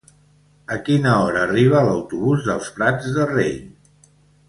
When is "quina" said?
0.87-1.11